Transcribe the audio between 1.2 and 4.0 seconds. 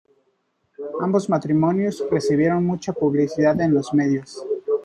matrimonios recibieron mucha publicidad en los